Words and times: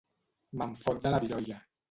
Me'n 0.61 0.73
fot 0.87 1.05
de 1.05 1.13
la 1.17 1.21
virolla. 1.27 1.61